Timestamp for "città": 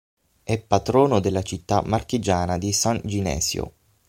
1.43-1.83